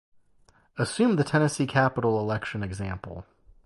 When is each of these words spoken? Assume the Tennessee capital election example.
Assume 0.77 1.15
the 1.17 1.23
Tennessee 1.23 1.67
capital 1.67 2.19
election 2.19 2.63
example. 2.63 3.23